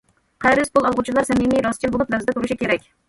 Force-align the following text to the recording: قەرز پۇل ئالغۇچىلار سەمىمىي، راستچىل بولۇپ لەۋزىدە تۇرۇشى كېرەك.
قەرز 0.45 0.71
پۇل 0.77 0.87
ئالغۇچىلار 0.89 1.27
سەمىمىي، 1.29 1.63
راستچىل 1.67 1.93
بولۇپ 1.97 2.13
لەۋزىدە 2.15 2.37
تۇرۇشى 2.39 2.59
كېرەك. 2.63 2.91